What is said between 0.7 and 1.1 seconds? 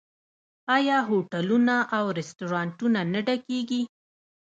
آیا